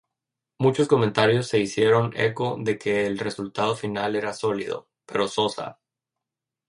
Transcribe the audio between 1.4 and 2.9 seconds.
se hicieron eco de